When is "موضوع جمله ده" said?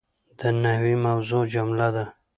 1.05-2.05